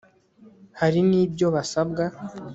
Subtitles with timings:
[0.79, 2.03] hari n'ibyo basabwa